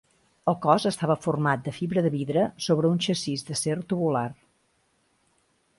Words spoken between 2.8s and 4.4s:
un xassís d'acer tubular.